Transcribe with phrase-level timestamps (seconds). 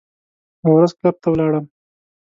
[0.61, 1.65] یوه ورځ کلب ته ولاړم.